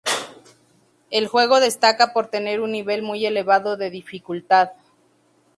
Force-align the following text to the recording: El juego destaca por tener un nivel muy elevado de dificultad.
El 1.11 1.27
juego 1.27 1.59
destaca 1.59 2.11
por 2.11 2.25
tener 2.25 2.59
un 2.61 2.71
nivel 2.71 3.03
muy 3.03 3.23
elevado 3.27 3.77
de 3.77 3.91
dificultad. 3.91 4.71